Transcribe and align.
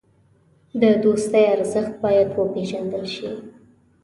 د 0.81 0.83
دوستۍ 1.03 1.43
ارزښت 1.55 1.93
باید 2.03 2.29
وپېژندل 2.39 3.05
شي. 3.15 3.29